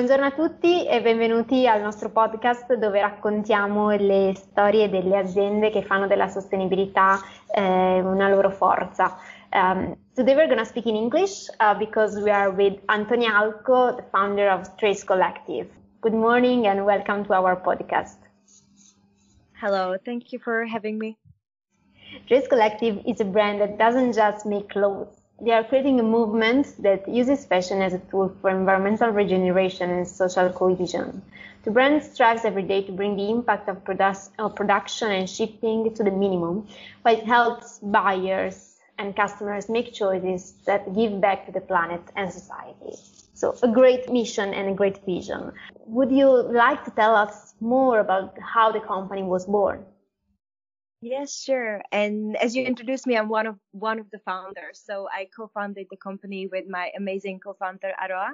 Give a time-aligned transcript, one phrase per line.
[0.00, 5.82] Buongiorno a tutti e benvenuti al nostro podcast dove raccontiamo le storie delle aziende che
[5.82, 7.20] fanno della sostenibilità
[7.54, 9.18] eh, una loro forza.
[9.52, 13.94] Um, today we're going to speak in English uh, because we are with Antonia Alco,
[13.94, 15.68] the founder of Trace Collective.
[16.00, 18.16] Good morning and welcome to our podcast.
[19.60, 21.18] Hello, thank you for having me.
[22.26, 26.74] Trace Collective is a brand that doesn't just make clothes they are creating a movement
[26.82, 31.22] that uses fashion as a tool for environmental regeneration and social cohesion.
[31.64, 35.94] The brand strives every day to bring the impact of, produ- of production and shipping
[35.94, 36.66] to the minimum,
[37.02, 42.30] but it helps buyers and customers make choices that give back to the planet and
[42.32, 42.96] society.
[43.34, 45.52] So a great mission and a great vision.
[45.86, 49.84] Would you like to tell us more about how the company was born?
[51.02, 51.80] Yes, sure.
[51.92, 54.82] And as you introduced me, I'm one of one of the founders.
[54.84, 58.32] So I co-founded the company with my amazing co-founder Aroa.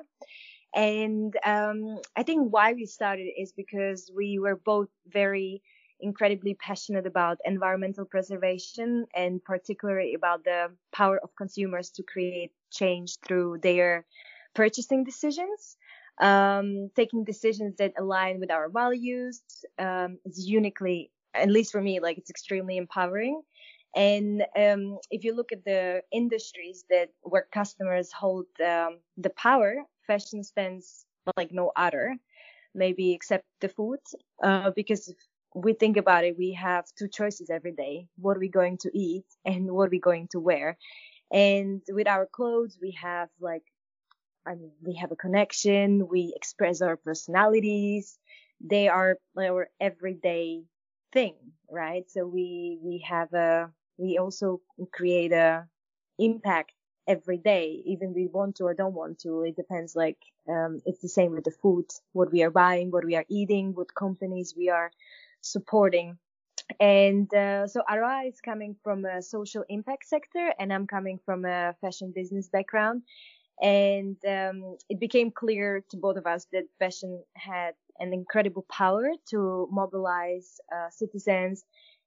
[0.75, 5.62] And um, I think why we started is because we were both very
[6.00, 13.19] incredibly passionate about environmental preservation and particularly about the power of consumers to create change
[13.27, 14.06] through their
[14.55, 15.77] purchasing decisions.
[16.20, 19.42] Um, taking decisions that align with our values
[19.78, 23.42] um, is uniquely at least for me, like it's extremely empowering.
[23.95, 29.75] And um, if you look at the industries that where customers hold um, the power,
[30.06, 31.06] fashion stands
[31.37, 32.17] like no other,
[32.75, 34.01] maybe except the food,
[34.43, 35.12] uh, because
[35.55, 38.91] we think about it, we have two choices every day: what are we going to
[38.93, 40.77] eat and what are we going to wear.
[41.33, 43.65] And with our clothes, we have like,
[44.47, 46.06] I mean, we have a connection.
[46.09, 48.19] We express our personalities.
[48.61, 50.62] They are our everyday
[51.17, 51.34] thing,
[51.70, 52.05] right?
[52.11, 54.61] So we we have a we also
[54.92, 55.67] create a
[56.19, 56.72] impact
[57.09, 59.43] every day, even we want to or don't want to.
[59.49, 59.97] It depends.
[59.97, 60.19] Like
[60.49, 63.75] um, it's the same with the food, what we are buying, what we are eating,
[63.75, 64.91] what companies we are
[65.41, 66.19] supporting.
[66.81, 71.44] And uh, so Ara is coming from a social impact sector, and I'm coming from
[71.44, 73.03] a fashion business background.
[73.62, 79.11] And um, it became clear to both of us that fashion had an incredible power
[79.31, 81.65] to mobilize uh, citizens.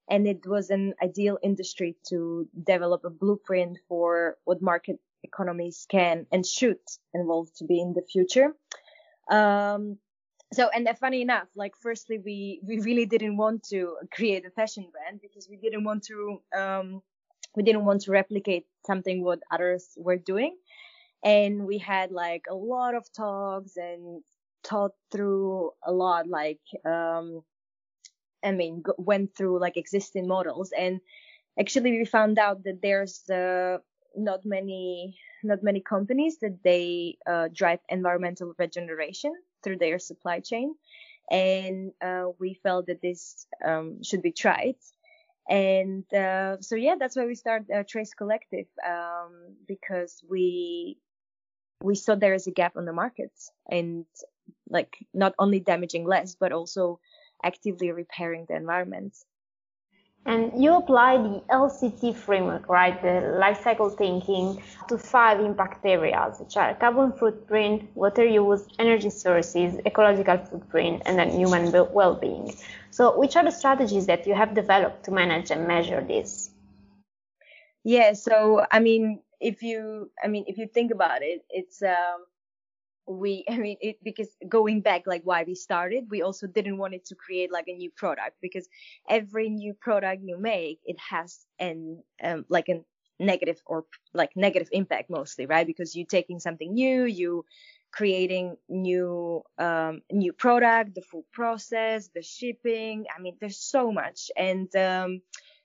[0.09, 6.25] And it was an ideal industry to develop a blueprint for what market economies can
[6.31, 6.79] and should
[7.13, 8.55] evolve to be in the future.
[9.29, 9.97] Um,
[10.51, 14.49] so, and uh, funny enough, like firstly, we, we really didn't want to create a
[14.49, 17.01] fashion brand because we didn't want to, um,
[17.55, 20.55] we didn't want to replicate something what others were doing.
[21.23, 24.23] And we had like a lot of talks and
[24.63, 27.43] thought through a lot, like, um,
[28.43, 31.01] I mean, g- went through like existing models and
[31.59, 33.79] actually we found out that there's, uh,
[34.15, 40.75] not many, not many companies that they, uh, drive environmental regeneration through their supply chain.
[41.31, 44.75] And, uh, we felt that this, um, should be tried.
[45.49, 50.97] And, uh, so yeah, that's why we started uh, Trace Collective, um, because we,
[51.81, 53.31] we saw there is a gap on the market
[53.69, 54.05] and
[54.69, 56.99] like not only damaging less, but also
[57.43, 59.15] actively repairing the environment.
[60.25, 63.01] And you apply the LCT framework, right?
[63.01, 69.09] The life cycle thinking to five impact areas, which are carbon footprint, water use, energy
[69.09, 72.53] sources, ecological footprint, and then human well-being.
[72.91, 76.51] So which are the strategies that you have developed to manage and measure this?
[77.85, 78.13] Yeah.
[78.13, 82.25] So, I mean, if you, I mean, if you think about it, it's, um,
[83.07, 86.93] we i mean it because going back like why we started we also didn't want
[86.93, 88.69] it to create like a new product because
[89.09, 92.81] every new product you make it has an um, like a
[93.19, 95.67] negative or like negative impact mostly right?
[95.67, 97.45] Because you're taking something new you
[97.91, 104.31] creating new um, new product the full process the shipping i mean there's so much.
[104.37, 105.21] And um,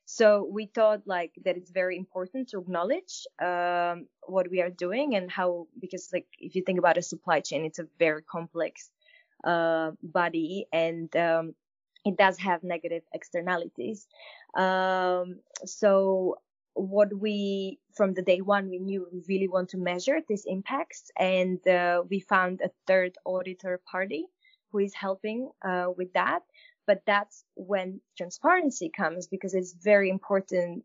[0.07, 5.15] so we thought like that it's very important to acknowledge um, what we are doing
[5.15, 8.91] and how, because like if you think about a supply chain, it's a very complex
[9.45, 11.55] uh, body and um,
[12.05, 14.07] it does have negative externalities.
[14.55, 16.37] Um, so
[16.75, 21.11] what we from the day one we knew we really want to measure these impacts
[21.17, 24.27] and uh, we found a third auditor party
[24.73, 26.43] who is helping uh, with that
[26.87, 30.85] but that's when transparency comes because it's very important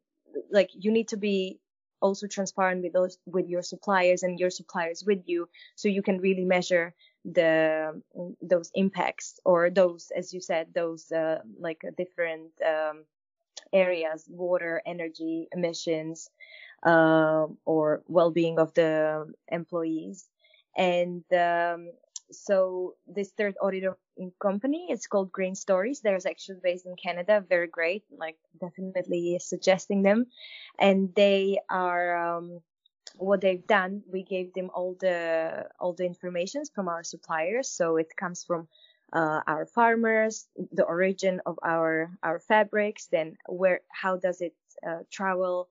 [0.51, 1.59] like you need to be
[2.01, 6.19] also transparent with those with your suppliers and your suppliers with you so you can
[6.19, 6.93] really measure
[7.25, 8.01] the
[8.41, 13.03] those impacts or those as you said those uh, like different um,
[13.73, 16.29] areas water energy emissions
[16.83, 20.27] um, or well-being of the employees.
[20.77, 21.91] And um,
[22.31, 26.01] so this third auditor in company, it's called Green Stories.
[26.01, 27.43] They're actually based in Canada.
[27.47, 28.03] Very great.
[28.17, 30.27] Like definitely suggesting them.
[30.79, 32.61] And they are, um,
[33.17, 37.69] what they've done, we gave them all the, all the information from our suppliers.
[37.69, 38.67] So it comes from
[39.11, 44.53] uh, our farmers, the origin of our our fabrics, then where how does it
[44.87, 45.69] uh, travel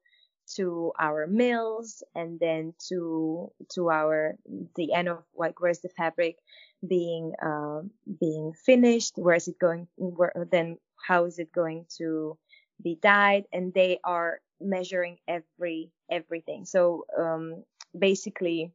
[0.56, 4.37] to our mills, and then to to our
[4.77, 6.37] the end of like where's the fabric
[6.87, 7.81] being uh,
[8.21, 12.39] being finished, where is it going, where, then how is it going to
[12.83, 16.65] be dyed, and they are measuring every everything.
[16.65, 17.65] So um,
[17.97, 18.73] basically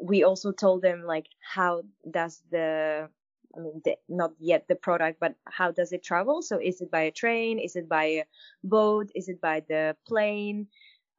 [0.00, 3.08] we also told them like how does the
[3.56, 6.42] I mean, the, not yet the product, but how does it travel?
[6.42, 7.58] So is it by a train?
[7.58, 8.24] Is it by a
[8.62, 9.10] boat?
[9.14, 10.68] Is it by the plane?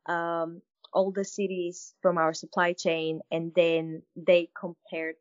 [0.05, 0.61] Um,
[0.93, 5.15] all the cities from our supply chain, and then they compared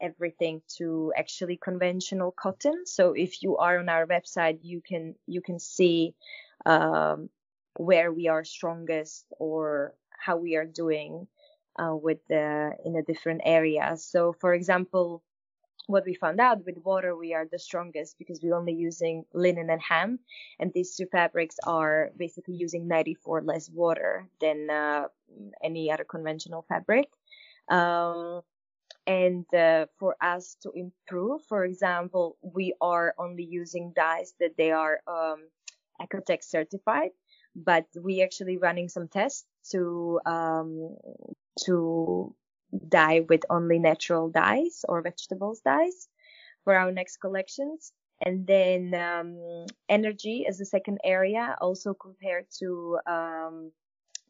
[0.00, 2.84] everything to actually conventional cotton.
[2.84, 6.14] So if you are on our website, you can you can see
[6.66, 7.30] um,
[7.78, 11.26] where we are strongest or how we are doing
[11.78, 14.04] uh, with the in the different areas.
[14.04, 15.22] So for example,
[15.86, 19.70] what we found out with water we are the strongest because we're only using linen
[19.70, 20.20] and hemp
[20.58, 25.04] and these two fabrics are basically using 94 less water than uh,
[25.62, 27.08] any other conventional fabric.
[27.68, 28.42] Um,
[29.06, 34.72] and uh, for us to improve for example we are only using dyes that they
[34.72, 35.48] are um,
[36.00, 37.10] Oeko-Tex certified
[37.54, 40.96] but we actually running some tests to um,
[41.64, 42.34] to
[42.88, 46.08] dye with only natural dyes or vegetables dyes
[46.64, 47.92] for our next collections.
[48.24, 53.72] And then um, energy as the second area, also compared to um,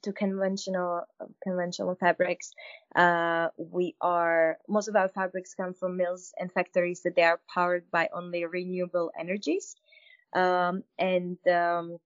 [0.02, 1.02] to conventional
[1.42, 2.52] conventional fabrics.
[2.94, 7.40] Uh, we are most of our fabrics come from mills and factories that they are
[7.52, 9.76] powered by only renewable energies,
[10.32, 11.98] um, and um,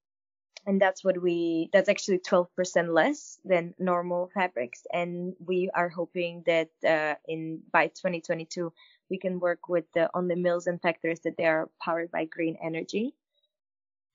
[0.66, 4.86] and that's what we that's actually 12% less than normal fabrics.
[4.92, 8.72] And we are hoping that uh, in by 2022
[9.08, 12.24] we can work with the on the mills and factories that they are powered by
[12.24, 13.14] green energy.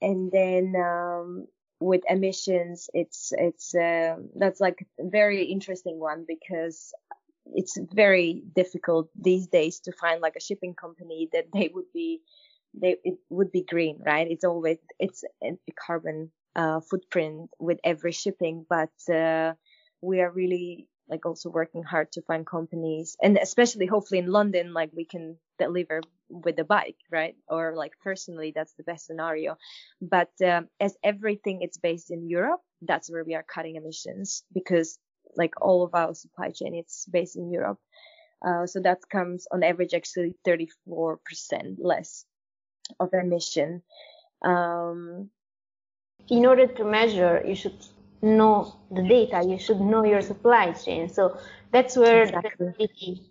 [0.01, 1.47] And then um,
[1.79, 6.93] with emissions it's it's uh, that's like a very interesting one because
[7.53, 12.21] it's very difficult these days to find like a shipping company that they would be
[12.79, 14.27] they it would be green, right?
[14.29, 19.53] It's always it's a carbon uh, footprint with every shipping, but uh,
[20.01, 24.73] we are really like also working hard to find companies, and especially hopefully in London,
[24.73, 27.35] like we can deliver with the bike, right?
[27.47, 29.57] Or like personally, that's the best scenario.
[30.01, 34.97] But um, as everything it's based in Europe, that's where we are cutting emissions because
[35.35, 37.79] like all of our supply chain it's based in Europe.
[38.45, 41.17] Uh, so that comes on average actually 34%
[41.79, 42.25] less
[42.99, 43.81] of emission.
[44.41, 45.29] Um,
[46.29, 47.77] in order to measure, you should
[48.21, 49.43] know the data.
[49.47, 51.09] You should know your supply chain.
[51.09, 51.37] So
[51.71, 52.67] that's where exactly.
[52.67, 53.21] traceability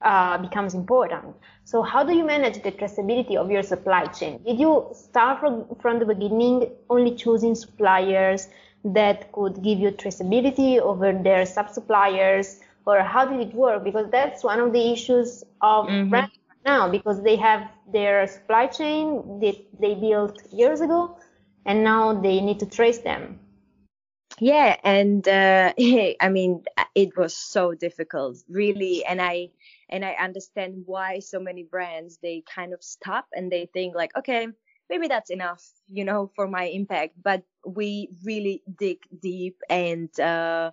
[0.00, 1.34] uh, becomes important.
[1.64, 4.40] So how do you manage the traceability of your supply chain?
[4.44, 8.48] Did you start from, from the beginning only choosing suppliers
[8.84, 12.60] that could give you traceability over their sub-suppliers?
[12.86, 13.84] Or how did it work?
[13.84, 16.08] Because that's one of the issues of mm-hmm.
[16.08, 16.30] brand
[16.68, 17.62] now because they have
[17.96, 21.16] their supply chain that they built years ago
[21.64, 23.22] and now they need to trace them.
[24.40, 25.72] Yeah, and uh,
[26.26, 26.62] I mean
[26.94, 29.50] it was so difficult, really, and I
[29.88, 34.12] and I understand why so many brands they kind of stop and they think like,
[34.16, 34.46] okay,
[34.90, 37.14] maybe that's enough, you know, for my impact.
[37.22, 40.70] But we really dig deep, and uh,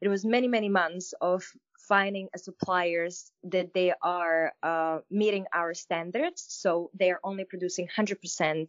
[0.00, 1.44] it was many many months of
[1.88, 6.44] finding suppliers that they are uh, meeting our standards.
[6.48, 8.68] So they are only producing 100%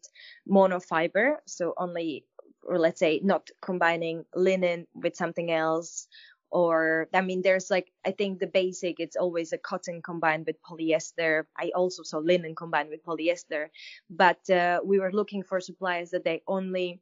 [0.50, 1.38] monofiber.
[1.46, 2.26] So only,
[2.64, 6.08] or let's say not combining linen with something else.
[6.52, 10.62] Or, I mean, there's like, I think the basic, it's always a cotton combined with
[10.62, 11.46] polyester.
[11.58, 13.68] I also saw linen combined with polyester,
[14.10, 17.02] but uh, we were looking for suppliers that they only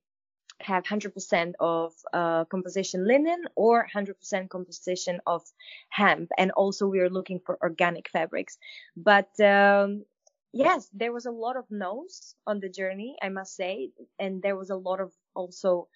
[0.63, 5.41] have 100% of uh, composition linen or 100% composition of
[5.89, 6.29] hemp.
[6.37, 8.57] And also we are looking for organic fabrics.
[8.95, 10.05] But um,
[10.53, 13.91] yes, there was a lot of no's on the journey, I must say.
[14.19, 15.87] And there was a lot of also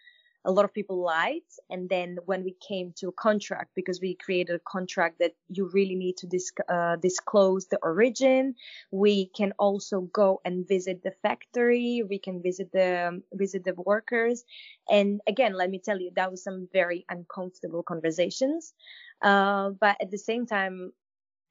[0.46, 1.42] a lot of people lied.
[1.70, 5.70] And then when we came to a contract, because we created a contract that you
[5.74, 8.56] really need to disc- uh, disclose the origin,
[8.92, 12.04] we can also go and visit the factory.
[12.08, 14.44] We can visit the um, visit the workers.
[14.90, 18.74] And again, let me tell you, that was some very uncomfortable conversations.
[19.22, 20.92] Uh, but at the same time,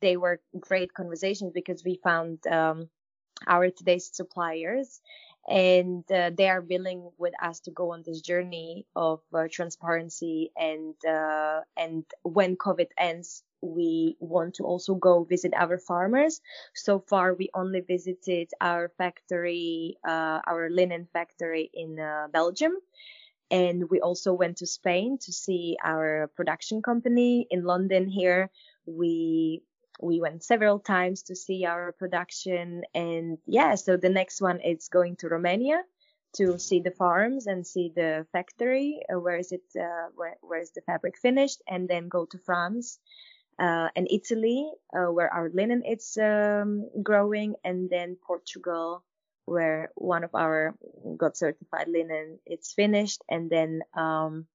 [0.01, 2.89] they were great conversations because we found um,
[3.47, 5.01] our today's suppliers
[5.49, 10.51] and uh, they are willing with us to go on this journey of uh, transparency
[10.57, 16.41] and uh, and when covid ends we want to also go visit our farmers.
[16.75, 22.73] So far we only visited our factory uh, our linen factory in uh, belgium.
[23.51, 28.51] And we also went to spain to see our production company in london here.
[28.87, 29.63] We
[30.01, 34.89] we went several times to see our production and yeah so the next one is
[34.89, 35.83] going to romania
[36.35, 40.61] to see the farms and see the factory uh, where is it uh, where, where
[40.61, 42.99] is the fabric finished and then go to france
[43.59, 49.03] uh, and italy uh, where our linen is um, growing and then portugal
[49.47, 50.75] where one of our
[51.17, 54.47] GOTS certified linen it's finished and then um,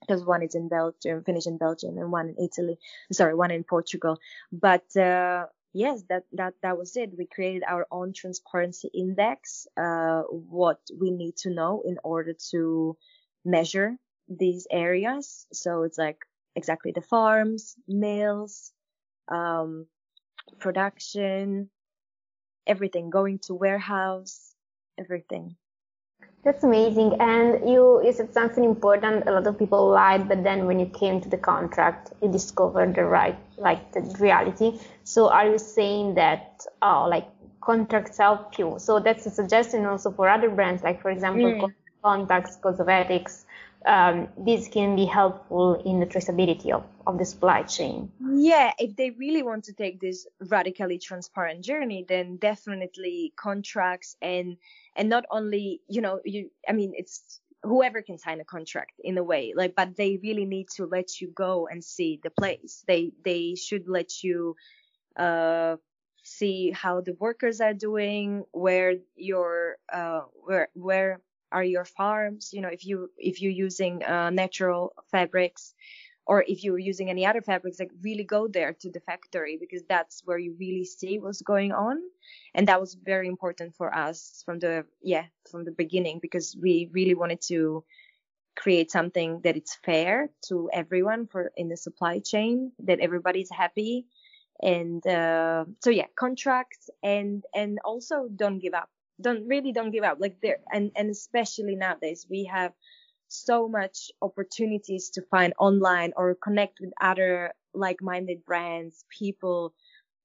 [0.00, 2.78] because one is in Belgium, finished in Belgium, and one in Italy.
[3.12, 4.18] Sorry, one in Portugal.
[4.52, 7.16] But uh, yes, that that that was it.
[7.16, 9.66] We created our own transparency index.
[9.76, 12.96] Uh, what we need to know in order to
[13.44, 13.96] measure
[14.28, 15.46] these areas.
[15.52, 16.18] So it's like
[16.54, 18.72] exactly the farms, mills,
[19.28, 19.86] um,
[20.58, 21.70] production,
[22.66, 24.54] everything going to warehouse,
[24.98, 25.56] everything.
[26.44, 27.20] That's amazing.
[27.20, 29.28] And you, you said something important.
[29.28, 32.94] A lot of people lied, but then when you came to the contract, you discovered
[32.94, 34.80] the right, like the reality.
[35.04, 37.28] So are you saying that, oh, like
[37.60, 38.76] contracts help you?
[38.78, 41.74] So that's a suggestion also for other brands, like for example, mm.
[42.02, 43.44] contacts, cosmetics,
[43.86, 48.10] um, this can be helpful in the traceability of, of the supply chain.
[48.20, 54.56] Yeah, if they really want to take this radically transparent journey, then definitely contracts and
[54.96, 59.18] and not only you know you I mean it's whoever can sign a contract in
[59.18, 62.84] a way like but they really need to let you go and see the place.
[62.86, 64.56] They they should let you
[65.16, 65.76] uh
[66.24, 71.20] see how the workers are doing, where your uh where where
[71.52, 75.74] are your farms you know if you if you're using uh, natural fabrics
[76.28, 79.82] or if you're using any other fabrics like really go there to the factory because
[79.88, 81.96] that's where you really see what's going on.
[82.54, 86.90] And that was very important for us from the yeah from the beginning because we
[86.92, 87.82] really wanted to
[88.54, 94.04] create something that it's fair to everyone for in the supply chain that everybody's happy.
[94.60, 98.90] And uh, so yeah contracts and and also don't give up
[99.20, 100.18] don't really don't give up.
[100.20, 102.72] Like there and and especially nowadays we have
[103.28, 109.74] so much opportunities to find online or connect with other like-minded brands people.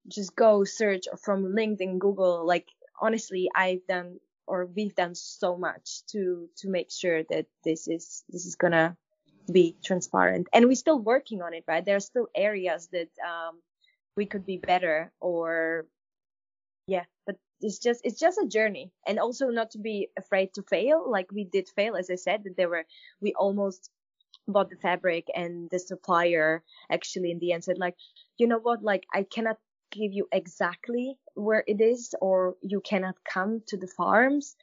[0.07, 2.45] Just go search from linkedin google.
[2.45, 2.67] Like
[3.01, 8.23] honestly i've done or we've done so much to to make sure that this is
[8.29, 8.95] this is gonna
[9.51, 10.47] be transparent.
[10.53, 11.83] And we're still working on it right?
[11.83, 13.59] There are still areas that um
[14.15, 15.87] we could be better or
[17.61, 18.91] it's just it's just a journey.
[19.07, 21.09] And also not to be afraid to fail.
[21.09, 22.85] Like we did fail as i said that there were
[23.21, 23.89] we almost
[24.47, 27.95] bought the fabric and the supplier actually in the end said like
[28.37, 28.83] you know what?
[28.83, 29.57] Like i cannot
[29.91, 34.55] give you exactly where it is or you cannot come to the farms.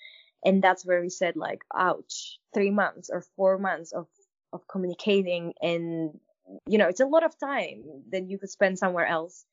[0.44, 4.06] And that's where we said like ouch three months or four months of
[4.52, 5.54] of communicating.
[5.62, 6.18] And
[6.66, 9.44] you know it's a lot of time that you could spend somewhere else.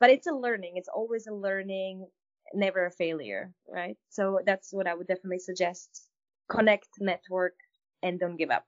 [0.00, 0.72] But it's a learning.
[0.76, 2.06] It's always a learning
[2.54, 3.96] never a failure, right?
[4.10, 5.88] So that's what I would definitely suggest.
[6.48, 7.54] Connect, network,
[8.02, 8.64] and don't give up.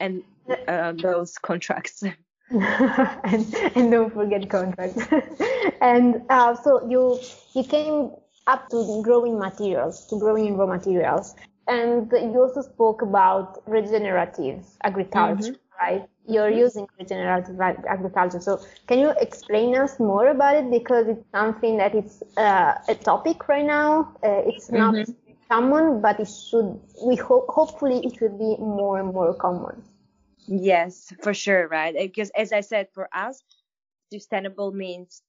[0.00, 0.22] And
[0.68, 2.02] uh, those contracts.
[2.50, 5.02] and, and don't forget contracts.
[5.80, 7.18] and uh, so you
[7.54, 8.10] you came
[8.46, 11.34] up to growing materials, to growing in raw materials.
[11.66, 15.63] And you also spoke about regenerative agriculture, mm-hmm.
[15.80, 16.06] Right?
[16.26, 16.58] You're mm-hmm.
[16.58, 18.40] using regenerative agriculture.
[18.40, 20.70] So can you explain us more about it?
[20.70, 24.14] Because it's something that it's uh, a topic right now.
[24.22, 25.12] Uh, it's not mm-hmm.
[25.50, 29.82] common, but it should, we hope, hopefully it will be more and more common.
[30.46, 31.94] Yes, for sure, right?
[31.96, 33.42] Because as I said, for us,
[34.12, 35.22] sustainable means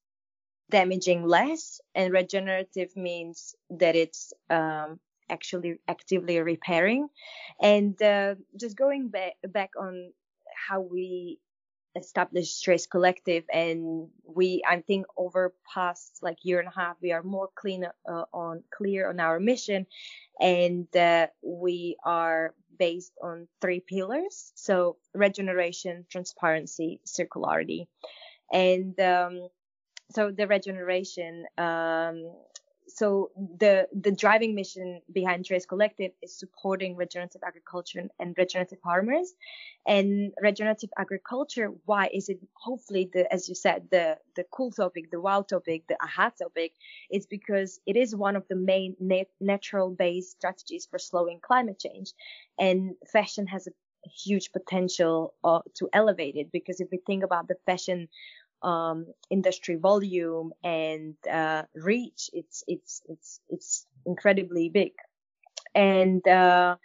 [0.69, 4.99] damaging less and regenerative means that it's um,
[5.29, 7.07] actually actively repairing.
[7.61, 10.11] And uh, just going back back on
[10.67, 11.39] how we
[11.95, 17.11] established Trace Collective, and we I think over past like year and a half we
[17.11, 19.87] are more clean uh, on clear on our mission,
[20.39, 27.87] and uh, we are based on three pillars: so regeneration, transparency, circularity,
[28.51, 29.47] and um,
[30.11, 31.45] so the regeneration.
[31.57, 32.31] Um,
[32.95, 39.33] so the the driving mission behind Trace Collective is supporting regenerative agriculture and regenerative farmers.
[39.87, 45.11] And regenerative agriculture, why is it hopefully the as you said the the cool topic,
[45.11, 46.73] the wow topic, the aha topic?
[47.11, 51.79] is because it is one of the main nat- natural based strategies for slowing climate
[51.79, 52.13] change,
[52.59, 53.71] and fashion has a
[54.23, 58.07] huge potential uh, to elevate it because if we think about the fashion
[58.65, 64.93] um, industry volume and uh, reach, it's it's it's it's incredibly big.
[65.75, 66.77] And uh,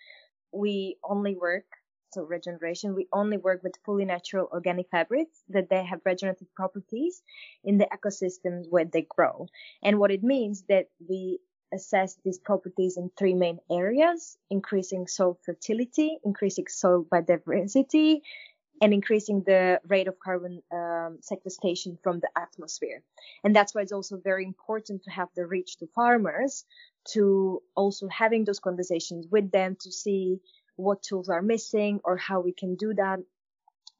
[0.53, 1.65] we only work
[2.13, 2.95] so regeneration.
[2.95, 7.23] We only work with fully natural organic fabrics that they have regenerative properties
[7.65, 9.47] in the ecosystems where they grow.
[9.83, 11.39] And what it means that we
[11.73, 18.23] assess these properties in three main areas, increasing soil fertility, increasing soil biodiversity,
[18.81, 23.03] and increasing the rate of carbon um, sequestration from the atmosphere.
[23.45, 26.65] And that's why it's also very important to have the reach to farmers
[27.13, 30.41] to also having those conversations with them to see
[30.77, 33.21] what tools are missing or how we can do that.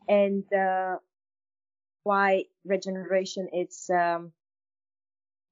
[0.09, 0.97] And uh,
[2.03, 4.33] why regeneration it's um,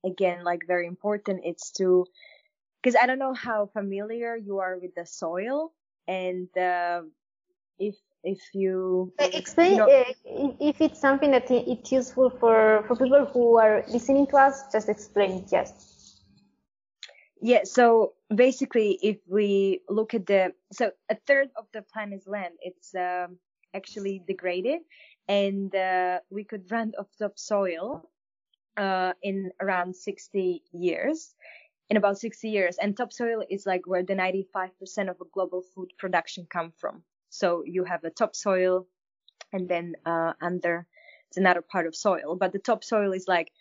[0.05, 1.43] again like very important.
[1.45, 2.07] It's to
[2.83, 5.73] because I don't know how familiar you are with the soil
[6.07, 7.03] and uh,
[7.79, 7.97] if
[8.29, 13.25] if you explain you know, uh, if it's something that it's useful for for people
[13.33, 15.71] who are listening to us just explain it yes.
[17.41, 22.55] Yeah so basically if we look at the so a third of the planet's land
[22.61, 23.39] it's um,
[23.75, 24.81] actually degraded
[25.29, 28.09] and uh, we could run off topsoil
[28.77, 31.35] uh, in around 60 years
[31.91, 32.77] in about 60 years.
[32.81, 37.85] And topsoil is like where the 95% of global food production come from so you
[37.85, 38.87] have the topsoil
[39.53, 40.87] and then uh, under
[41.29, 42.37] it's another part of soil.
[42.37, 43.53] But the topsoil is like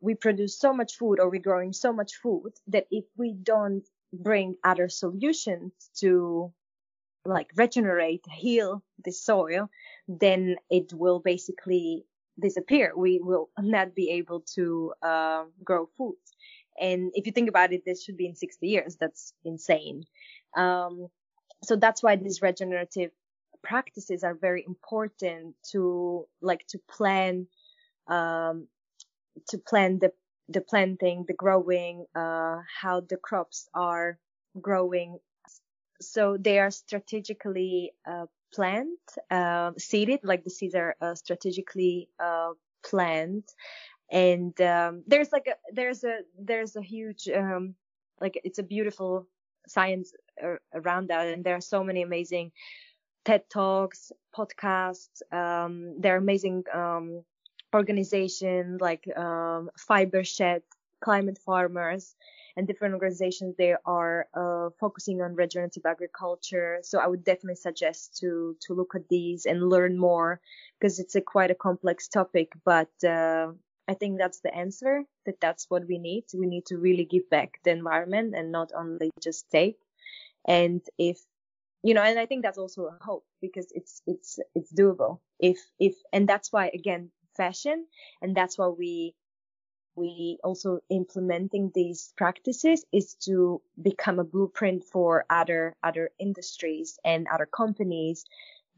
[0.00, 3.86] we produce so much food or we're growing so much food that if we don't
[4.12, 6.52] bring other solutions to
[7.24, 9.68] like regenerate, heal the soil,
[10.06, 12.04] then it will basically
[12.40, 12.92] disappear.
[12.96, 16.16] We will not be able to uh, grow food.
[16.80, 18.96] And if you think about it, this should be in 60 years.
[19.00, 20.04] That's insane.
[20.56, 21.08] Um,
[21.62, 23.10] so that's why these regenerative
[23.62, 27.46] practices are very important to like to plan
[28.06, 28.68] um,
[29.48, 30.12] to plan the
[30.48, 34.18] the planting the growing uh, how the crops are
[34.60, 35.18] growing.
[36.00, 38.96] So they are strategically uh, planted
[39.30, 42.52] uh, seeded like the seeds are uh, strategically uh,
[42.84, 43.44] planted
[44.10, 47.74] and um, there's like a there's a there's a huge um,
[48.20, 49.26] like it's a beautiful
[49.68, 50.12] science
[50.74, 51.28] around that.
[51.28, 52.52] And there are so many amazing
[53.24, 55.22] TED Talks, podcasts.
[55.32, 57.24] Um, there are amazing um,
[57.74, 60.62] organizations like um, Fibershed,
[61.00, 62.14] Climate Farmers,
[62.56, 63.54] and different organizations.
[63.56, 66.78] They are uh, focusing on regenerative agriculture.
[66.82, 70.40] So I would definitely suggest to to look at these and learn more
[70.78, 72.52] because it's a quite a complex topic.
[72.64, 73.52] But uh,
[73.88, 75.04] I think that's the answer.
[75.24, 76.24] That that's what we need.
[76.34, 79.78] We need to really give back the environment and not only just take.
[80.46, 81.18] And if,
[81.82, 85.20] you know, and I think that's also a hope because it's, it's, it's doable.
[85.40, 87.86] If, if, and that's why again, fashion,
[88.20, 89.14] and that's why we,
[89.96, 97.26] we also implementing these practices is to become a blueprint for other, other industries and
[97.32, 98.24] other companies.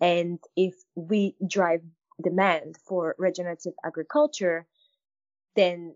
[0.00, 1.82] And if we drive
[2.22, 4.66] demand for regenerative agriculture,
[5.56, 5.94] then,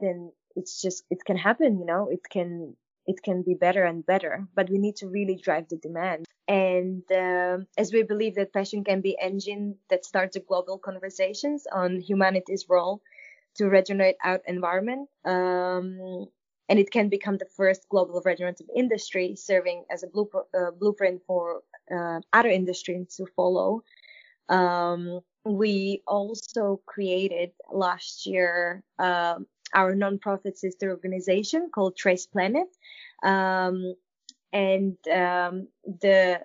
[0.00, 4.06] then it's just, it can happen, you know, it can, it can be better and
[4.06, 6.24] better, but we need to really drive the demand.
[6.46, 11.66] And um, as we believe that fashion can be engine that starts a global conversations
[11.70, 13.00] on humanity's role
[13.56, 16.26] to regenerate our environment, um,
[16.68, 21.22] and it can become the first global regenerative industry, serving as a blueprint, uh, blueprint
[21.26, 21.60] for
[21.94, 23.82] uh, other industries to follow.
[24.48, 32.68] Um, we also created last year um, our nonprofit sister organization called Trace Planet.
[33.22, 33.94] Um,
[34.52, 36.40] and um, the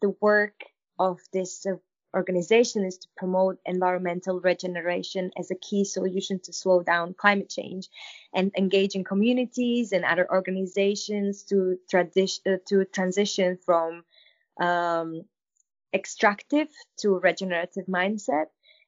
[0.00, 0.54] the work
[0.98, 1.76] of this uh,
[2.14, 7.88] organization is to promote environmental regeneration as a key solution to slow down climate change
[8.34, 14.04] and engaging communities and other organizations to, transition uh, to transition from
[14.60, 15.22] um,
[15.92, 18.46] extractive to regenerative mindset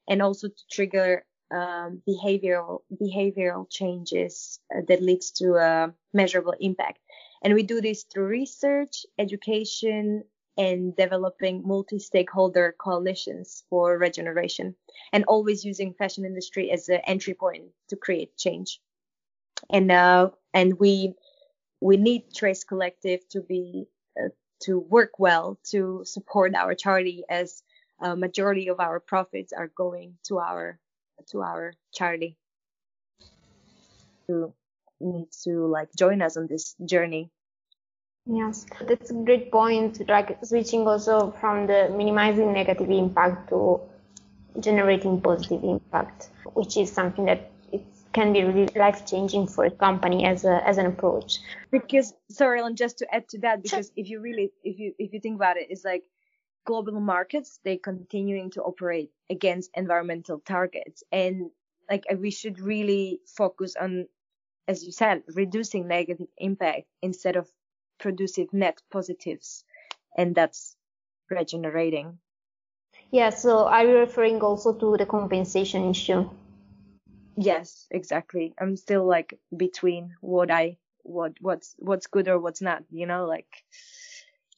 [0.09, 6.99] and also to trigger um, behavioral behavioral changes uh, that leads to a measurable impact.
[7.43, 10.25] And we do this through research, education,
[10.57, 14.75] and developing multi-stakeholder coalitions for regeneration,
[15.13, 18.81] and always using fashion industry as an entry point to create change.
[19.71, 21.15] And uh, and we
[21.81, 23.87] we need Trace Collective to be
[24.19, 24.29] uh,
[24.63, 27.63] to work well to support our charity as
[28.01, 30.79] a majority of our profits are going to our
[31.31, 32.37] to our charity.
[34.27, 34.53] To
[35.01, 37.31] need to like join us on this journey.
[38.27, 40.09] Yes, that's a great point.
[40.09, 43.81] Like switching also from the minimizing negative impact to
[44.61, 47.52] generating positive impact, which is something that
[48.13, 51.39] can be really life changing for a company as a as an approach.
[51.71, 55.13] Because sorry, and just to add to that, because if you really if you if
[55.13, 56.05] you think about it, it's like
[56.65, 61.51] global markets they're continuing to operate against environmental targets and
[61.91, 64.07] like we should really focus on
[64.69, 67.51] as you said reducing negative impact instead of
[67.99, 69.65] producing net positives
[70.17, 70.77] and that's
[71.31, 72.17] regenerating
[73.13, 76.31] yeah, so are you referring also to the compensation issue?
[77.37, 78.55] Yes, exactly.
[78.61, 83.27] I'm still like between what I what what's what's good or what's not, you know,
[83.27, 83.49] like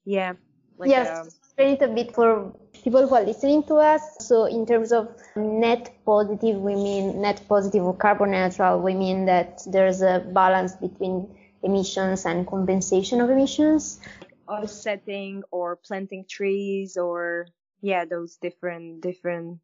[0.04, 0.34] yeah.
[0.76, 4.02] Like, yes, um, it a bit for people who are listening to us.
[4.20, 8.80] So in terms of net positive, we mean net positive or carbon neutral.
[8.80, 11.28] We mean that there's a balance between
[11.62, 14.00] emissions and compensation of emissions.
[14.48, 17.46] Offsetting or planting trees or
[17.80, 19.60] yeah, those different different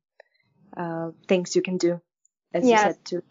[0.77, 2.01] uh, things you can do,
[2.53, 2.71] as yes.
[2.71, 3.23] you said too.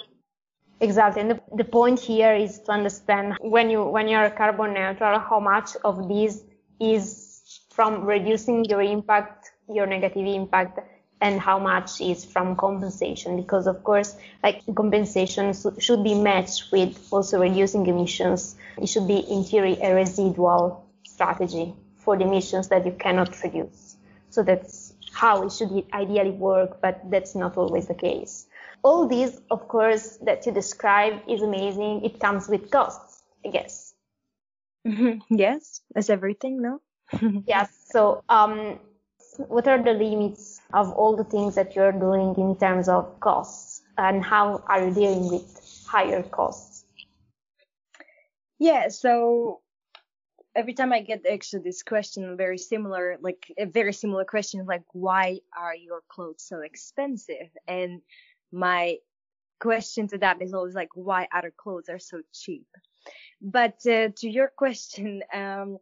[0.82, 5.20] Exactly, and the, the point here is to understand when you when you're carbon neutral,
[5.20, 6.44] how much of this
[6.80, 10.80] is from reducing your impact, your negative impact,
[11.20, 16.98] and how much is from compensation because of course like compensation should be matched with
[17.12, 22.86] also reducing emissions it should be in theory a residual strategy for the emissions that
[22.86, 23.98] you cannot reduce
[24.30, 28.48] so that's how it should ideally work, but that's not always the case.
[28.84, 32.04] All these, of course, that you describe is amazing.
[32.04, 33.93] It comes with costs, I guess.
[34.88, 35.36] Mm-hmm.
[35.36, 36.82] Yes, as everything, no?
[37.45, 37.69] yes.
[37.91, 38.80] So, um,
[39.48, 43.82] what are the limits of all the things that you're doing in terms of costs,
[43.98, 46.86] and how are you dealing with higher costs?
[48.60, 48.89] Yeah.
[48.89, 49.62] So
[50.56, 54.84] every time I get actually this question, very similar, like a very similar question, like
[54.91, 57.50] why are your clothes so expensive?
[57.67, 58.02] And
[58.52, 58.98] my
[59.60, 62.68] question to that is always like why other clothes are so cheap.
[63.42, 65.78] But uh, to your question, um,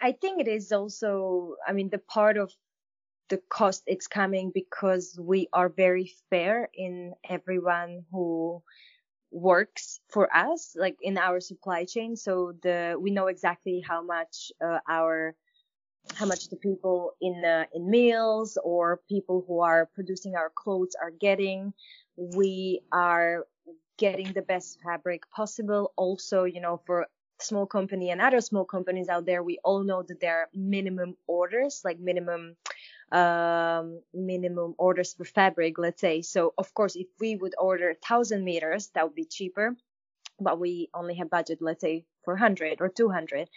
[0.00, 2.52] I think it is also, I mean, the part of
[3.28, 8.62] the cost it's coming because we are very fair in everyone who
[9.32, 12.16] works for us, like in our supply chain.
[12.16, 15.34] So the we know exactly how much uh, our
[16.14, 20.94] how much the people in uh, in mills or people who are producing our clothes
[21.00, 21.72] are getting.
[22.16, 23.46] We are
[23.98, 25.92] getting the best fabric possible.
[25.96, 27.06] Also, you know, for
[27.40, 31.16] small company and other small companies out there, we all know that there are minimum
[31.26, 32.56] orders, like minimum
[33.12, 36.22] um, minimum orders for fabric, let's say.
[36.22, 39.76] So of course, if we would order 1000 meters, that would be cheaper,
[40.40, 43.48] but we only have budget, let's say 400 or 200.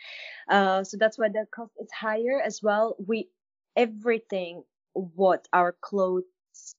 [0.50, 2.96] Uh, so that's why the cost is higher as well.
[3.06, 3.30] We,
[3.76, 6.26] everything what our clothes,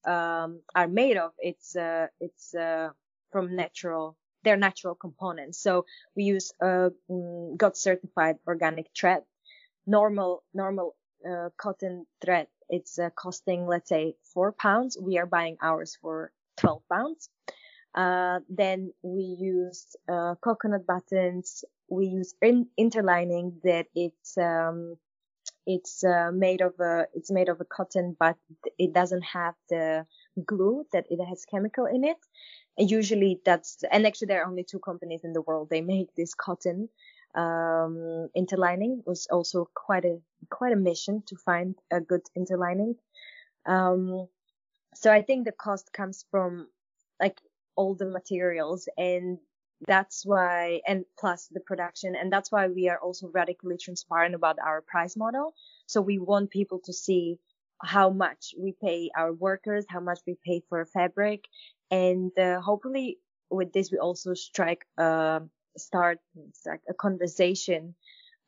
[0.07, 2.91] um, are made of, it's, uh, it's, uh,
[3.33, 5.63] from natural they're natural components.
[5.63, 5.85] So
[6.17, 9.23] we use uh, mm, GOTS certified organic thread.
[9.87, 10.97] Normal normal
[11.31, 14.97] uh, cotton thread it's uh, costing, let's say, four pounds.
[14.99, 17.29] We are buying ours for 12 pounds.
[17.95, 21.65] Uh, then we use uh, coconut buttons.
[21.89, 24.97] We use in- interlining that it's um,
[25.75, 28.37] it's uh, made of a it's made of a cotton, but
[28.79, 30.07] it doesn't have the
[30.45, 32.19] glue that it has chemical in it.
[32.79, 36.15] And usually that's and actually there are only two companies in the world they make
[36.15, 36.89] this cotton
[37.35, 40.19] um, interlining was also quite a
[40.51, 42.97] quite a mission to find a good interlining.
[43.67, 44.27] Um,
[44.95, 46.69] so I think the cost comes from
[47.21, 47.41] like
[47.77, 49.39] all the materials and
[49.87, 54.59] that's why and plus the production and that's why we are also radically transparent about
[54.59, 55.55] our price model.
[55.87, 57.39] So we want people to see
[57.83, 61.47] how much we pay our workers how much we pay for fabric.
[61.91, 63.19] And uh, hopefully
[63.51, 65.43] with this we also strike a
[65.77, 66.19] start
[66.67, 67.95] like a conversation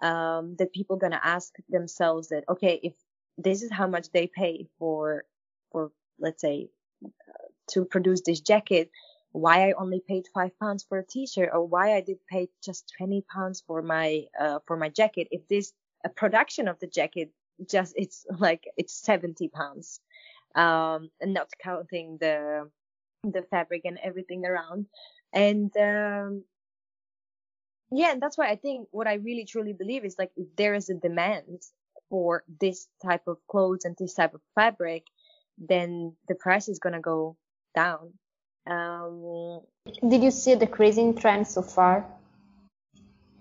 [0.03, 2.95] um, that people gonna ask themselves that okay if
[3.39, 5.25] this is how much they pay for
[5.71, 6.69] for let's say
[7.05, 8.91] uh, to produce this jacket
[9.33, 12.93] why I only paid five pounds for a t-shirt or why I did pay just
[12.99, 15.29] 20 pounds for my uh, for my jacket.
[15.31, 15.73] If this
[16.05, 17.31] a production of the jacket
[17.69, 20.01] just it's like it's 70 pounds.
[20.55, 22.71] Um and not counting the
[23.25, 24.87] the fabric and everything around.
[25.33, 26.45] And um
[27.91, 30.75] yeah, and that's why I think what I really truly believe is like if there
[30.75, 31.63] is a demand
[32.11, 35.05] for this type of clothes and this type of fabric,
[35.57, 37.37] then the price is gonna go
[37.75, 38.13] down.
[38.67, 39.61] Um,
[40.09, 42.07] Did you see a decreasing trend so far?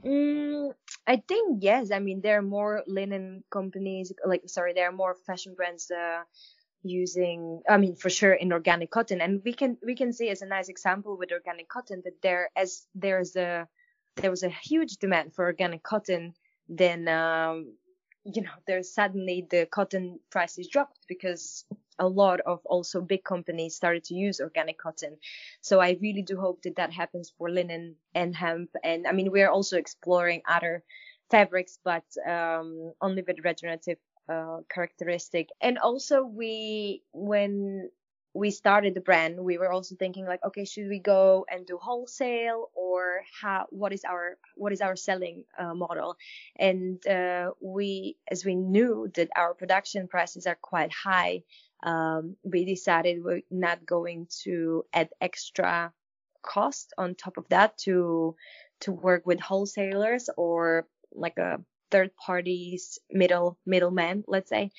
[0.03, 0.73] Mm,
[1.05, 1.91] I think yes.
[1.91, 6.23] I mean, there are more linen companies, like sorry, there are more fashion brands uh,
[6.83, 7.61] using.
[7.69, 10.47] I mean, for sure in organic cotton, and we can we can see as a
[10.47, 13.67] nice example with organic cotton that there as there's a
[14.15, 16.33] there was a huge demand for organic cotton,
[16.67, 17.73] then um,
[18.23, 21.63] you know there's suddenly the cotton prices dropped because
[21.99, 25.17] a lot of also big companies started to use organic cotton.
[25.61, 28.69] So I really do hope that that happens for linen and hemp.
[28.83, 30.83] And I mean, we're also exploring other
[31.29, 33.97] fabrics, but um, only with regenerative
[34.29, 35.49] uh, characteristic.
[35.61, 37.89] And also we, when
[38.33, 41.77] we started the brand, we were also thinking like, okay, should we go and do
[41.77, 46.15] wholesale or how, what is our, what is our selling uh, model?
[46.55, 51.43] And uh, we, as we knew that our production prices are quite high,
[51.83, 55.91] um, we decided we're not going to add extra
[56.41, 58.35] cost on top of that to
[58.79, 61.59] to work with wholesalers or like a
[61.91, 64.71] third parties middle middleman let's say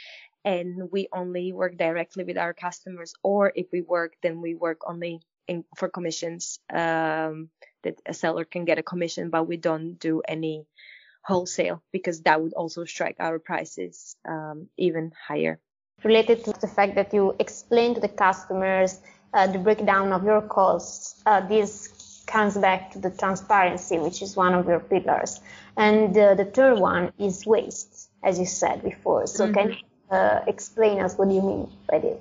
[0.44, 4.80] and we only work directly with our customers or if we work then we work
[4.86, 7.48] only in, for commissions um,
[7.82, 10.64] that a seller can get a commission but we don't do any
[11.24, 15.58] wholesale because that would also strike our prices um, even higher
[16.04, 19.00] related to the fact that you explain to the customers
[19.34, 21.22] uh, the breakdown of your costs.
[21.26, 25.40] Uh, this comes back to the transparency, which is one of your pillars.
[25.76, 29.26] And uh, the third one is waste, as you said before.
[29.26, 29.54] So mm-hmm.
[29.54, 29.76] can
[30.12, 32.18] uh, explain us what do you mean by this?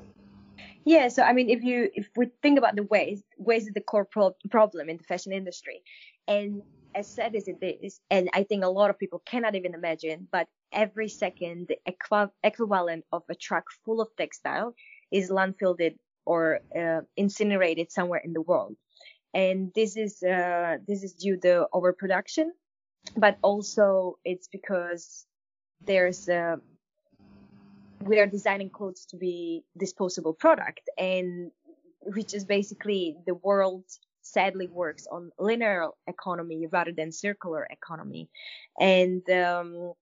[0.86, 3.82] Yeah, so I mean, if you if we think about the waste, waste is the
[3.82, 5.84] core pro- problem in the fashion industry,
[6.28, 6.64] and
[6.96, 10.28] as sad as it is, and I think a lot of people cannot even imagine,
[10.32, 14.74] but every second the equ- equivalent of a truck full of textile
[15.12, 18.76] is landfilled or uh, incinerated somewhere in the world.
[19.34, 22.52] And this is uh, this is due to overproduction,
[23.16, 25.26] but also it's because
[25.86, 26.58] there's uh,
[28.04, 31.52] we are designing clothes to be disposable product, and
[32.02, 33.84] which is basically the world
[34.22, 38.30] sadly works on linear economy rather than circular economy,
[38.80, 39.94] and um,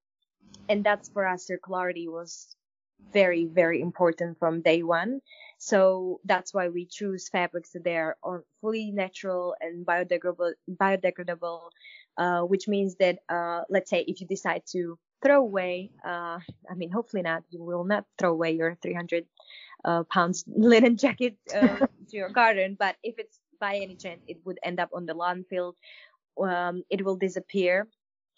[0.68, 2.56] and that's for us circularity was
[3.14, 5.22] very very important from day one.
[5.58, 11.62] So that's why we choose fabrics that are fully natural and biodegradable biodegradable
[12.18, 16.74] uh, which means that uh, let's say if you decide to throw away uh, i
[16.76, 19.26] mean hopefully not you will not throw away your 300
[19.86, 21.78] uh, pounds linen jacket uh,
[22.10, 25.14] to your garden but if it's by any chance it would end up on the
[25.14, 25.74] landfill
[26.42, 27.88] um, it will disappear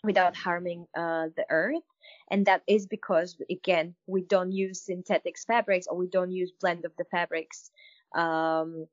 [0.04, 1.84] without harming uh, the earth.
[2.30, 6.86] And that is because again we don't use synthetic fabrics or we don't use blend
[6.86, 7.72] of the fabrics
[8.16, 8.88] um,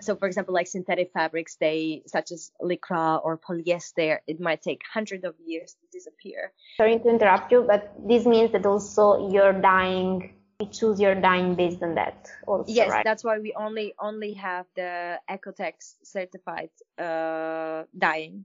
[0.00, 4.82] so for example like synthetic fabrics they such as lycra or polyester it might take
[4.92, 9.52] hundreds of years to disappear sorry to interrupt you but this means that also you're
[9.52, 13.04] dyeing you choose your dyeing based on that also, yes right?
[13.04, 18.44] that's why we only only have the Oeko-Tex certified uh, dyeing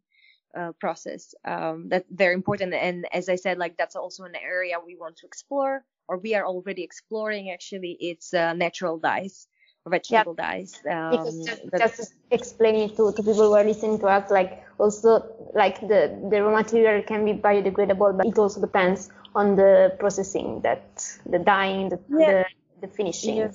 [0.55, 1.35] uh, process.
[1.43, 2.73] Um, that's very important.
[2.73, 6.33] And as I said, like that's also an area we want to explore, or we
[6.35, 7.51] are already exploring.
[7.51, 9.47] Actually, it's uh, natural dyes,
[9.89, 10.45] vegetable yeah.
[10.45, 10.79] dyes.
[10.89, 15.25] Um, because just, just explaining to, to people who are listening to us, like also
[15.53, 20.61] like the the raw material can be biodegradable, but it also depends on the processing
[20.61, 22.43] that the dyeing, the yeah.
[22.81, 23.37] the, the finishing.
[23.37, 23.51] Yeah.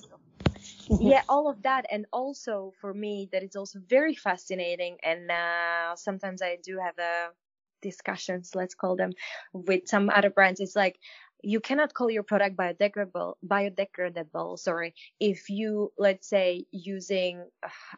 [0.90, 1.06] Mm-hmm.
[1.06, 5.94] yeah all of that and also for me that is also very fascinating and uh,
[5.94, 7.28] sometimes i do have uh,
[7.80, 9.12] discussions let's call them
[9.52, 10.98] with some other brands it's like
[11.42, 17.44] you cannot call your product biodegradable biodegradable sorry if you let's say using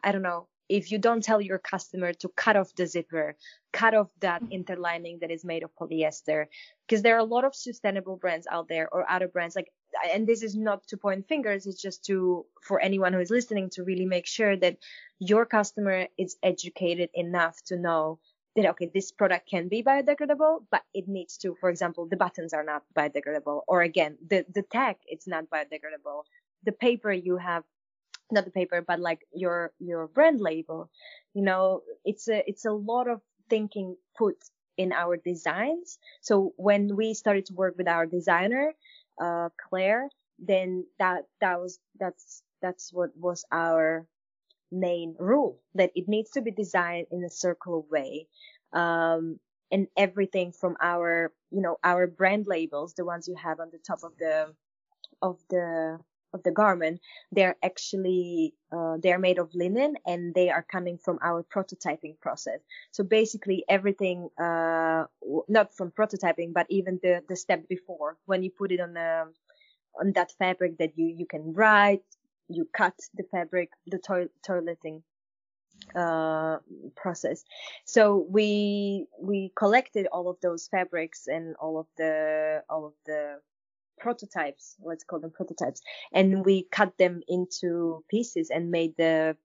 [0.03, 3.35] i don't know if you don't tell your customer to cut off the zipper,
[3.73, 4.53] cut off that mm-hmm.
[4.53, 6.45] interlining that is made of polyester,
[6.87, 9.71] because there are a lot of sustainable brands out there or other brands like
[10.11, 13.69] and this is not to point fingers it's just to for anyone who is listening
[13.69, 14.77] to really make sure that
[15.19, 18.19] your customer is educated enough to know
[18.55, 22.53] that okay this product can be biodegradable but it needs to for example the buttons
[22.53, 23.61] are not biodegradable.
[23.67, 26.23] Or again the the tag it's not biodegradable.
[26.63, 27.63] The paper you have
[28.31, 30.89] not the paper but like your your brand label
[31.33, 34.35] you know it's a it's a lot of thinking put
[34.77, 35.99] in our designs.
[36.21, 38.73] So when we started to work with our designer
[39.21, 44.07] uh, Claire, then that that was that's that's what was our
[44.73, 48.27] main rule that it needs to be designed in a circular way.
[48.73, 49.39] Um,
[49.73, 53.79] and everything from our you know our brand labels the ones you have on the
[53.79, 54.53] top of the
[55.21, 55.99] of the
[56.33, 56.99] of the garment
[57.31, 62.59] they're actually uh, they're made of linen and they are coming from our prototyping process
[62.91, 65.03] so basically everything uh,
[65.47, 69.25] not from prototyping but even the the step before when you put it on the
[69.99, 72.03] on that fabric that you you can write
[72.53, 75.01] you cut the fabric the to- toileting
[75.95, 76.57] uh,
[76.95, 77.43] process.
[77.85, 83.39] So we we collected all of those fabrics and all of the all of the
[83.99, 85.81] prototypes, let's call them prototypes,
[86.13, 89.35] and we cut them into pieces and made the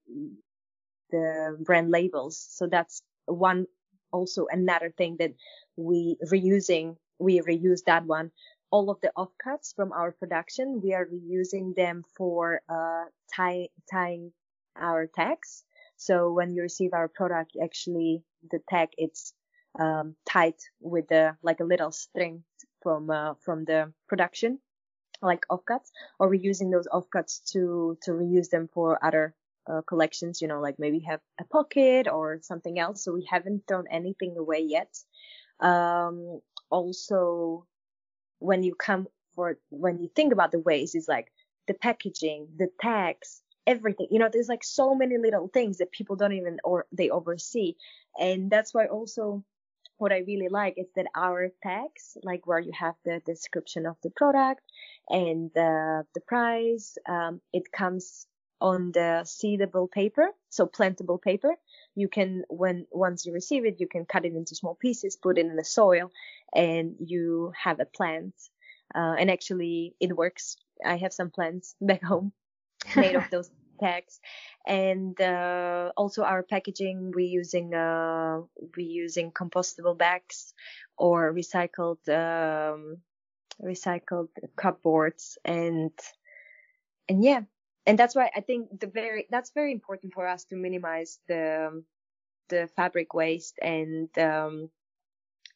[1.11, 2.37] the brand labels.
[2.51, 3.65] So that's one
[4.11, 5.33] also another thing that
[5.75, 8.31] we reusing we reuse that one
[8.71, 13.05] all of the offcuts from our production we are reusing them for uh
[13.35, 14.31] tie, tying
[14.75, 15.63] our tags
[15.99, 19.33] so when you receive our product, actually the tag it's
[19.77, 22.45] um, tied with the like a little string
[22.81, 24.59] from uh, from the production,
[25.21, 29.35] like offcuts, or we're using those offcuts to to reuse them for other
[29.69, 30.41] uh, collections.
[30.41, 33.03] You know, like maybe have a pocket or something else.
[33.03, 34.97] So we haven't thrown anything away yet.
[35.59, 37.65] Um, also,
[38.39, 41.31] when you come for when you think about the waste, it's like
[41.67, 44.07] the packaging, the tags, everything.
[44.09, 47.75] You know, there's like so many little things that people don't even or they oversee.
[48.19, 49.43] And that's why also
[49.97, 53.97] what I really like is that our tags, like where you have the description of
[54.01, 54.61] the product
[55.09, 58.25] and the price, um, it comes
[58.61, 61.55] on the seedable paper, so plantable paper.
[61.95, 65.37] You can, when once you receive it, you can cut it into small pieces, put
[65.37, 66.11] it in the soil,
[66.53, 68.33] and you have a plant.
[68.93, 70.57] Uh, and actually, it works.
[70.85, 72.31] I have some plants back home
[72.95, 74.19] made of those tags
[74.67, 78.41] and uh, also our packaging we using uh,
[78.75, 80.53] we using compostable bags
[80.97, 82.97] or recycled um,
[83.63, 85.91] recycled cupboards and
[87.07, 87.41] and yeah
[87.89, 91.83] and that's why i think the very that's very important for us to minimize the
[92.49, 94.69] the fabric waste and um,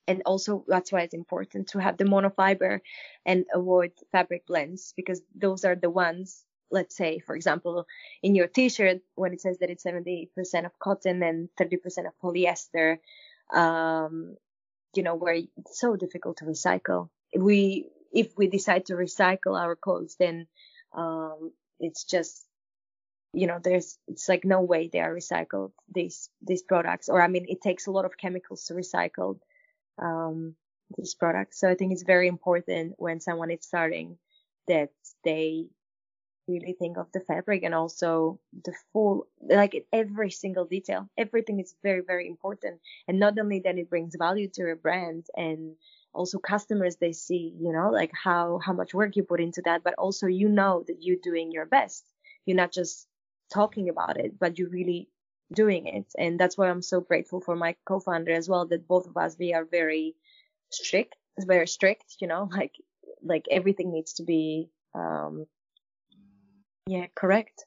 [0.08, 2.80] and also that's why it's important to have the monofiber
[3.26, 7.86] and avoid fabric blends because those are the ones let's say, for example,
[8.24, 10.28] in your t-shirt, when it says that it's 70%
[10.66, 12.98] of cotton and 30% of polyester,
[13.54, 14.36] um,
[14.96, 17.10] you know, where it's so difficult to recycle.
[17.38, 20.48] We, if we decide to recycle our clothes, then,
[20.94, 21.52] um,
[21.84, 22.44] it's just,
[23.34, 27.10] you know, there's, it's like no way they are recycled, these, these products.
[27.10, 29.40] Or, I mean, it takes a lot of chemicals to recycle,
[30.02, 30.56] um,
[30.98, 31.60] these products.
[31.60, 34.18] So I think it's very important when someone is starting
[34.68, 34.90] that
[35.24, 35.68] they
[36.48, 41.74] really think of the fabric and also the full like every single detail everything is
[41.84, 45.76] very very important and not only that it brings value to your brand and
[46.14, 49.84] also customers they see you know like how how much work you put into that
[49.84, 52.04] but also you know that you're doing your best
[52.46, 53.08] you're not just
[53.54, 55.10] talking about it but you're really
[55.54, 59.08] doing it and that's why i'm so grateful for my co-founder as well that both
[59.08, 60.16] of us we are very
[60.72, 62.74] strict very strict you know like
[63.22, 65.46] like everything needs to be um
[66.86, 67.66] yeah, correct.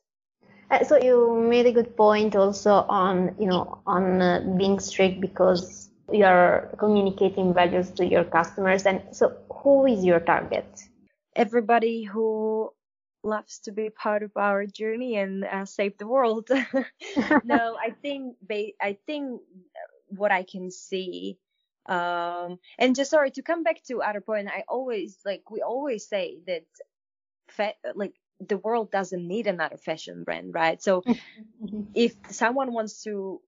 [0.71, 5.21] Uh, so you made a good point also on you know on uh, being strict
[5.21, 10.67] because you are communicating values to your customers and so who is your target
[11.35, 12.71] everybody who
[13.23, 16.49] loves to be part of our journey and uh, save the world
[17.45, 18.37] no i think
[18.81, 19.41] i think
[20.09, 21.37] what i can see
[21.87, 26.07] um and just sorry to come back to other point i always like we always
[26.07, 26.65] say that
[27.49, 30.83] fa- like the world doesn't need another fashion brand, right?
[30.83, 31.03] So
[31.95, 33.41] if someone wants to,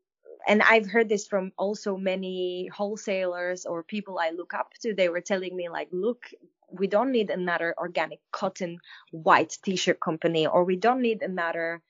[0.46, 5.08] and I've heard this from also many wholesalers or people I look up to, they
[5.08, 6.26] were telling me like, look,
[6.70, 8.78] we don't need another organic cotton
[9.10, 11.82] white t-shirt company, or we don't need another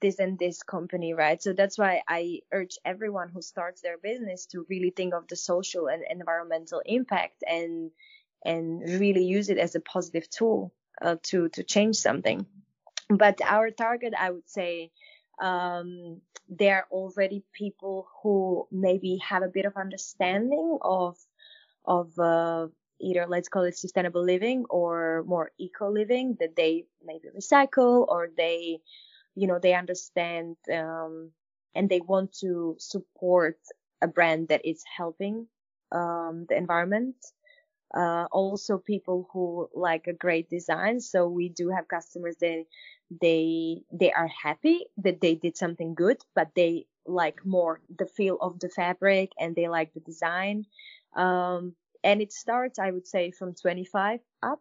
[0.00, 1.42] this and this company, right?
[1.42, 5.36] So that's why I urge everyone who starts their business to really think of the
[5.36, 7.90] social and environmental impact and
[8.44, 12.46] and really use it as a positive tool uh, to to change something.
[13.08, 14.90] But our target, I would say,
[15.40, 16.20] um,
[16.50, 21.16] there are already people who maybe have a bit of understanding of
[21.86, 22.68] of uh,
[23.00, 28.30] either let's call it sustainable living or more eco living that they maybe recycle or
[28.36, 28.80] they
[29.36, 31.30] you know they understand um,
[31.74, 33.56] and they want to support
[34.02, 35.46] a brand that is helping
[35.92, 37.16] um, the environment
[37.96, 41.00] uh, also people who like a great design.
[41.00, 42.64] So we do have customers that
[43.20, 48.38] they they are happy that they did something good, but they like more the feel
[48.40, 50.66] of the fabric and they like the design.
[51.16, 51.74] Um,
[52.04, 54.60] and it starts, I would say, from 25 up.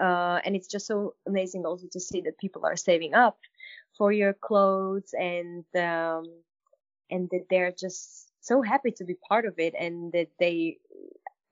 [0.00, 3.38] Uh, and it's just so amazing also to see that people are saving up
[3.98, 6.24] for your clothes and, um,
[7.10, 10.78] and that they're just so happy to be part of it and that they,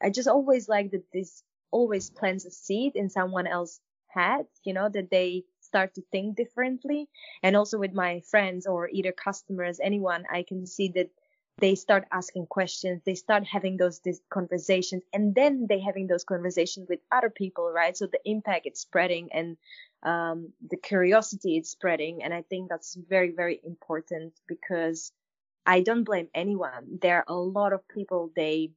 [0.03, 4.73] I just always like that this always plants a seed in someone else's head, you
[4.73, 7.09] know, that they start to think differently.
[7.43, 11.11] And also with my friends or either customers, anyone, I can see that
[11.59, 16.89] they start asking questions, they start having those conversations, and then they having those conversations
[16.89, 17.97] with other people, right?
[17.97, 19.57] So the impact is spreading and
[20.05, 25.11] um, the curiosity is spreading, and I think that's very, very important because
[25.67, 26.99] I don't blame anyone.
[27.03, 28.71] There are a lot of people they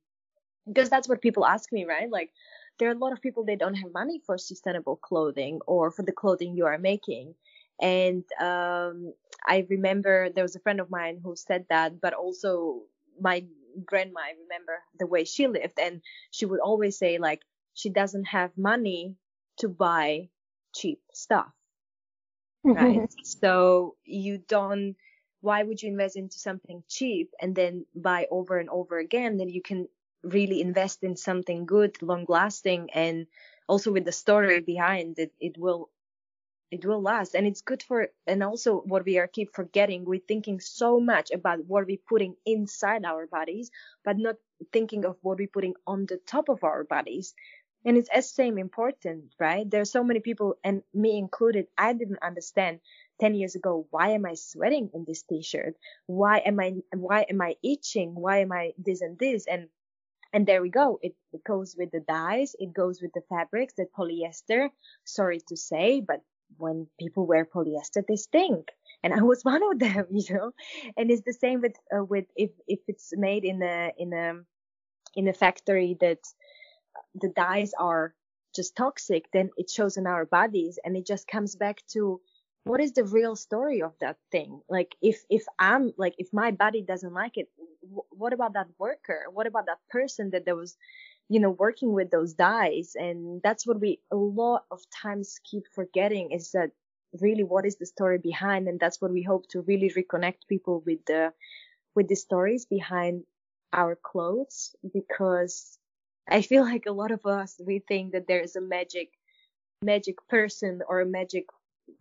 [0.68, 2.10] because that's what people ask me, right?
[2.10, 2.32] Like
[2.80, 6.04] there are a lot of people they don't have money for sustainable clothing or for
[6.04, 7.36] the clothing you are making.
[7.82, 9.14] And um,
[9.46, 12.84] I remember there was a friend of mine who said that, but also
[13.20, 13.46] my
[13.86, 16.02] grandma, I remember the way she lived, and
[16.32, 17.42] she would always say like
[17.74, 19.16] she doesn't have money
[19.58, 20.30] to buy
[20.76, 21.52] cheap stuff,
[22.74, 23.04] right?
[23.24, 24.96] so you don't.
[25.42, 29.38] Why would you invest into something cheap and then buy over and over again?
[29.38, 29.88] Then you can
[30.24, 33.28] really invest in something good, long lasting, and
[33.68, 35.90] also with the story behind it, it will
[36.72, 37.36] it will last.
[37.36, 41.32] And it's good for and also what we are keep forgetting we're thinking so much
[41.32, 43.70] about what we're putting inside our bodies
[44.06, 44.36] but not
[44.72, 47.34] thinking of what we're putting on the top of our bodies.
[47.84, 49.70] And it's as same important right?
[49.70, 52.80] There are so many people and me included i didn't understand
[53.20, 55.76] 10 years ago why am i sweating in this t-shirt?
[56.06, 58.16] Why am i why am i itching?
[58.16, 59.46] Why am i this and this?
[59.46, 59.68] And
[60.34, 61.00] and there we go.
[61.02, 61.16] It,
[61.46, 62.56] goes with the dyes.
[62.60, 64.70] It goes with the fabrics, the polyester.
[65.06, 66.22] Sorry to say, but
[66.58, 68.70] when people wear polyester, they stink.
[69.04, 70.52] And I was one of them, you know.
[70.98, 74.34] And it's the same with uh, with if if it's made in a in a
[75.16, 76.20] in a factory that
[77.16, 78.14] the dyes are
[78.56, 82.22] just toxic, then it shows in our bodies, and it just comes back to
[82.64, 84.62] what is the real story of that thing?
[84.70, 87.50] Like if if I'm like if my body doesn't like it,
[87.82, 89.26] w- what about that worker?
[89.32, 90.78] What about that person that there was
[91.32, 92.92] you know, working with those dyes.
[92.96, 96.72] And that's what we a lot of times keep forgetting is that
[97.22, 98.68] really what is the story behind.
[98.68, 101.32] And that's what we hope to really reconnect people with the,
[101.96, 103.24] with the stories behind
[103.72, 105.78] our clothes because
[106.28, 109.12] I feel like a lot of us, we think that there is a magic,
[109.82, 111.46] magic person or a magic,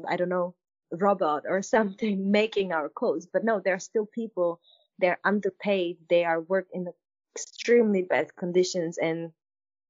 [0.09, 0.55] I don't know,
[0.93, 3.27] robot or something making our clothes.
[3.33, 4.61] But no, there are still people,
[4.99, 6.89] they're underpaid, they are work in
[7.37, 9.33] extremely bad conditions and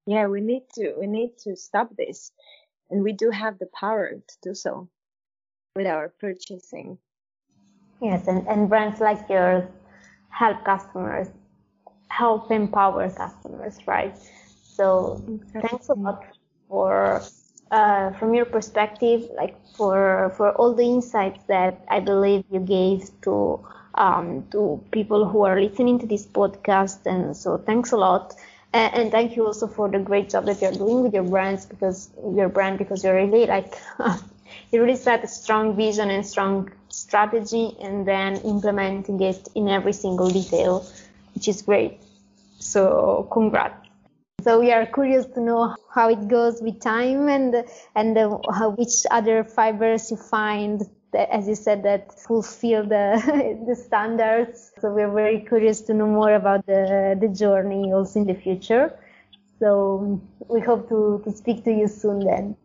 [0.07, 2.33] yeah we need to we need to stop this
[2.91, 4.89] and we do have the power to do so
[5.75, 6.99] with our purchasing
[8.03, 9.65] yes and, and brands like yours
[10.29, 11.29] help customers
[12.09, 14.17] help empower customers right
[14.63, 15.61] so exactly.
[15.69, 16.25] thanks a lot
[16.69, 17.23] for
[17.71, 23.09] uh, from your perspective like for for all the insights that i believe you gave
[23.23, 23.61] to
[23.95, 27.07] um, to people who are listening to this podcast.
[27.07, 28.35] And so thanks a lot.
[28.73, 31.67] And, and, thank you also for the great job that you're doing with your brands
[31.67, 33.75] because your brand, because you're really like,
[34.73, 39.93] you really set a strong vision and strong strategy and then implementing it in every
[39.93, 40.87] single detail,
[41.35, 42.01] which is great.
[42.61, 43.80] So congrats.
[44.43, 47.65] So we are curious to know how it goes with time and
[47.95, 50.83] and uh, how, which other fibers you find
[51.13, 53.21] that, as you said, that fulfill the,
[53.67, 54.73] the standards.
[54.81, 58.99] So we're very curious to know more about the, the journey also in the future.
[59.59, 62.57] So we hope to, to speak to you soon then.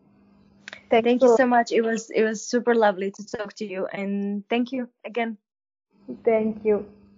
[0.90, 1.72] Thank, thank you so much.
[1.72, 5.38] It was it was super lovely to talk to you and thank you again.
[6.24, 6.86] Thank you.